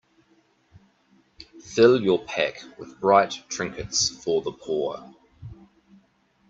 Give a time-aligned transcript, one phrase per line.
[1.63, 5.13] Fill your pack with bright trinkets for the poor.